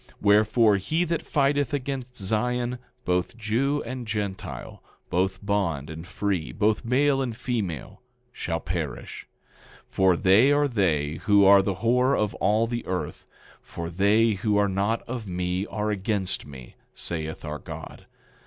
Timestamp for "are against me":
15.67-16.73